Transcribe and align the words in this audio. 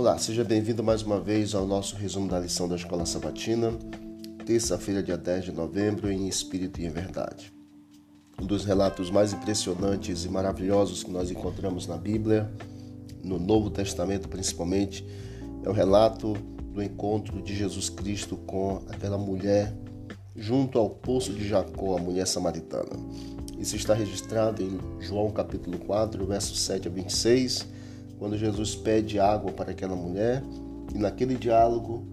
Olá, 0.00 0.16
seja 0.16 0.42
bem-vindo 0.42 0.82
mais 0.82 1.02
uma 1.02 1.20
vez 1.20 1.54
ao 1.54 1.66
nosso 1.66 1.94
resumo 1.94 2.26
da 2.26 2.38
lição 2.38 2.66
da 2.66 2.74
Escola 2.74 3.04
Sabatina, 3.04 3.70
terça-feira, 4.46 5.02
dia 5.02 5.18
10 5.18 5.44
de 5.44 5.52
novembro, 5.52 6.10
em 6.10 6.26
Espírito 6.26 6.80
e 6.80 6.86
em 6.86 6.88
Verdade. 6.88 7.52
Um 8.40 8.46
dos 8.46 8.64
relatos 8.64 9.10
mais 9.10 9.34
impressionantes 9.34 10.24
e 10.24 10.30
maravilhosos 10.30 11.04
que 11.04 11.10
nós 11.10 11.30
encontramos 11.30 11.86
na 11.86 11.98
Bíblia, 11.98 12.50
no 13.22 13.38
Novo 13.38 13.68
Testamento 13.68 14.26
principalmente, 14.26 15.04
é 15.62 15.68
o 15.68 15.72
relato 15.74 16.32
do 16.72 16.82
encontro 16.82 17.42
de 17.42 17.54
Jesus 17.54 17.90
Cristo 17.90 18.38
com 18.38 18.82
aquela 18.88 19.18
mulher 19.18 19.70
junto 20.34 20.78
ao 20.78 20.88
poço 20.88 21.30
de 21.30 21.46
Jacó, 21.46 21.98
a 21.98 22.00
mulher 22.00 22.26
samaritana. 22.26 22.96
Isso 23.58 23.76
está 23.76 23.92
registrado 23.92 24.62
em 24.62 24.78
João 24.98 25.30
capítulo 25.30 25.78
4, 25.78 26.24
versos 26.24 26.58
7 26.62 26.88
a 26.88 26.90
26, 26.90 27.79
quando 28.20 28.36
Jesus 28.36 28.76
pede 28.76 29.18
água 29.18 29.50
para 29.50 29.70
aquela 29.70 29.96
mulher, 29.96 30.44
e 30.94 30.98
naquele 30.98 31.36
diálogo 31.36 32.04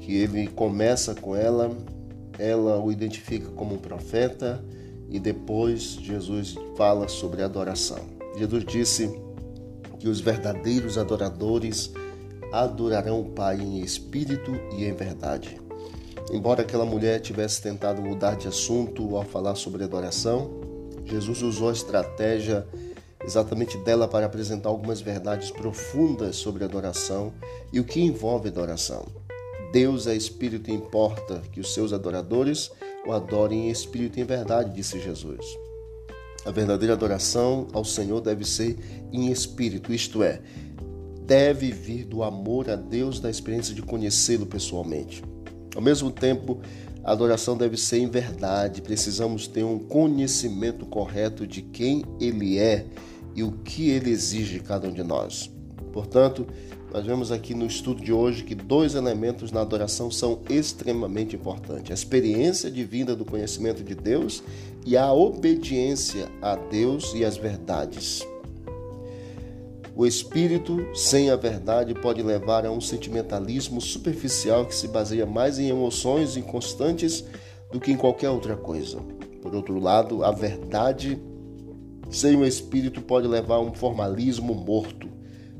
que 0.00 0.16
ele 0.16 0.48
começa 0.48 1.14
com 1.14 1.36
ela, 1.36 1.70
ela 2.38 2.82
o 2.82 2.90
identifica 2.90 3.50
como 3.50 3.74
um 3.74 3.78
profeta 3.78 4.64
e 5.10 5.20
depois 5.20 5.98
Jesus 6.00 6.54
fala 6.76 7.08
sobre 7.08 7.42
adoração. 7.42 7.98
Jesus 8.38 8.64
disse 8.64 9.20
que 9.98 10.08
os 10.08 10.18
verdadeiros 10.18 10.96
adoradores 10.96 11.92
adorarão 12.50 13.20
o 13.20 13.26
Pai 13.26 13.60
em 13.60 13.80
espírito 13.80 14.50
e 14.78 14.86
em 14.86 14.94
verdade. 14.94 15.60
Embora 16.32 16.62
aquela 16.62 16.86
mulher 16.86 17.20
tivesse 17.20 17.60
tentado 17.60 18.00
mudar 18.00 18.34
de 18.34 18.48
assunto 18.48 19.14
ao 19.14 19.24
falar 19.24 19.56
sobre 19.56 19.84
adoração, 19.84 20.50
Jesus 21.04 21.42
usou 21.42 21.68
a 21.68 21.72
estratégia 21.72 22.66
exatamente 23.24 23.76
dela 23.78 24.06
para 24.06 24.26
apresentar 24.26 24.68
algumas 24.68 25.00
verdades 25.00 25.50
profundas 25.50 26.36
sobre 26.36 26.64
adoração 26.64 27.32
e 27.72 27.80
o 27.80 27.84
que 27.84 28.00
envolve 28.00 28.48
adoração. 28.48 29.06
Deus 29.72 30.06
é 30.06 30.14
espírito 30.14 30.70
e 30.70 30.74
importa 30.74 31.42
que 31.50 31.58
os 31.58 31.74
seus 31.74 31.92
adoradores 31.92 32.70
o 33.06 33.12
adorem 33.12 33.66
em 33.66 33.70
espírito 33.70 34.18
e 34.18 34.22
em 34.22 34.24
verdade, 34.24 34.74
disse 34.74 34.98
Jesus. 34.98 35.44
A 36.44 36.50
verdadeira 36.50 36.94
adoração 36.94 37.68
ao 37.72 37.84
Senhor 37.84 38.20
deve 38.20 38.44
ser 38.44 38.78
em 39.12 39.30
espírito, 39.30 39.92
isto 39.92 40.22
é, 40.22 40.40
deve 41.26 41.70
vir 41.70 42.04
do 42.04 42.22
amor 42.22 42.68
a 42.70 42.76
Deus, 42.76 43.18
da 43.18 43.30
experiência 43.30 43.74
de 43.74 43.82
conhecê-lo 43.82 44.46
pessoalmente. 44.46 45.22
Ao 45.74 45.82
mesmo 45.82 46.10
tempo, 46.10 46.60
a 47.02 47.12
adoração 47.12 47.56
deve 47.56 47.76
ser 47.76 47.98
em 47.98 48.08
verdade, 48.08 48.82
precisamos 48.82 49.46
ter 49.46 49.64
um 49.64 49.78
conhecimento 49.78 50.86
correto 50.86 51.46
de 51.46 51.62
quem 51.62 52.04
Ele 52.20 52.58
é 52.58 52.86
e 53.34 53.42
o 53.42 53.52
que 53.52 53.90
Ele 53.90 54.10
exige 54.10 54.58
de 54.58 54.64
cada 54.64 54.88
um 54.88 54.92
de 54.92 55.02
nós. 55.02 55.50
Portanto, 55.92 56.46
nós 56.92 57.04
vemos 57.04 57.32
aqui 57.32 57.54
no 57.54 57.66
estudo 57.66 58.00
de 58.00 58.12
hoje 58.12 58.44
que 58.44 58.54
dois 58.54 58.94
elementos 58.94 59.50
na 59.50 59.60
adoração 59.60 60.10
são 60.10 60.40
extremamente 60.48 61.34
importantes: 61.34 61.90
a 61.90 61.94
experiência 61.94 62.70
divina 62.70 63.16
do 63.16 63.24
conhecimento 63.24 63.82
de 63.82 63.94
Deus 63.94 64.42
e 64.86 64.96
a 64.96 65.12
obediência 65.12 66.28
a 66.40 66.54
Deus 66.54 67.12
e 67.14 67.24
às 67.24 67.36
verdades. 67.36 68.24
O 69.96 70.06
espírito 70.06 70.84
sem 70.94 71.30
a 71.30 71.36
verdade 71.36 71.94
pode 71.94 72.22
levar 72.22 72.66
a 72.66 72.70
um 72.70 72.80
sentimentalismo 72.80 73.80
superficial 73.80 74.66
que 74.66 74.74
se 74.74 74.88
baseia 74.88 75.24
mais 75.24 75.58
em 75.58 75.68
emoções 75.68 76.36
inconstantes 76.36 77.24
do 77.72 77.80
que 77.80 77.92
em 77.92 77.96
qualquer 77.96 78.30
outra 78.30 78.56
coisa. 78.56 78.98
Por 79.40 79.54
outro 79.54 79.78
lado, 79.78 80.24
a 80.24 80.32
verdade 80.32 81.20
sem 82.10 82.36
o 82.36 82.44
espírito 82.44 83.00
pode 83.00 83.26
levar 83.26 83.56
a 83.56 83.60
um 83.60 83.74
formalismo 83.74 84.54
morto. 84.54 85.08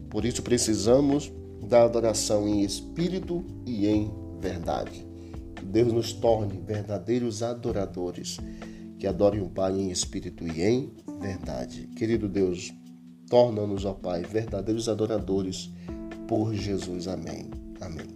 Por 0.08 0.24
isso 0.24 0.42
precisamos 0.42 1.32
da 1.68 1.84
adoração 1.84 2.48
em 2.48 2.62
espírito 2.62 3.44
e 3.66 3.86
em 3.86 4.12
verdade. 4.40 5.06
Que 5.56 5.64
Deus 5.64 5.92
nos 5.92 6.12
torne 6.12 6.60
verdadeiros 6.64 7.42
adoradores, 7.42 8.38
que 8.98 9.06
adorem 9.06 9.40
o 9.40 9.48
Pai 9.48 9.78
em 9.78 9.90
espírito 9.90 10.46
e 10.46 10.62
em 10.62 10.92
verdade. 11.20 11.88
Querido 11.96 12.28
Deus, 12.28 12.72
Torna-nos, 13.28 13.84
ó 13.84 13.92
Pai, 13.92 14.22
verdadeiros 14.22 14.88
adoradores 14.88 15.70
por 16.28 16.54
Jesus. 16.54 17.08
Amém. 17.08 17.50
Amém. 17.80 18.06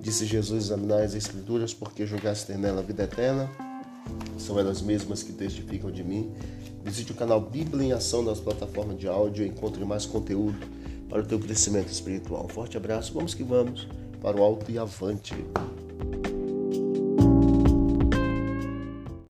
Disse 0.00 0.24
Jesus: 0.24 0.64
examinar 0.64 1.02
as 1.02 1.14
Escrituras, 1.14 1.74
porque 1.74 2.06
julgaste 2.06 2.52
nela 2.52 2.80
a 2.80 2.84
vida 2.84 3.04
eterna. 3.04 3.50
São 4.38 4.58
elas 4.58 4.82
mesmas 4.82 5.22
que 5.22 5.32
testificam 5.32 5.90
de 5.90 6.02
mim. 6.02 6.30
Visite 6.84 7.12
o 7.12 7.14
canal 7.14 7.40
Bíblia 7.40 7.86
em 7.86 7.92
Ação 7.92 8.22
nas 8.22 8.40
plataformas 8.40 8.98
de 8.98 9.06
áudio 9.06 9.44
e 9.44 9.48
encontre 9.48 9.84
mais 9.84 10.04
conteúdo 10.04 10.58
para 11.08 11.20
o 11.20 11.24
teu 11.26 11.38
crescimento 11.38 11.88
espiritual. 11.88 12.48
Forte 12.48 12.76
abraço, 12.76 13.12
vamos 13.14 13.34
que 13.34 13.44
vamos 13.44 13.86
para 14.20 14.36
o 14.36 14.42
alto 14.42 14.70
e 14.70 14.78
avante. 14.78 15.34